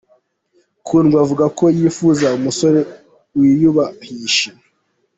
Kundwa 0.87 1.17
avuga 1.23 1.45
ko 1.57 1.65
yifuza 1.77 2.27
umusore 2.37 2.79
wiyubahisha. 3.37 4.49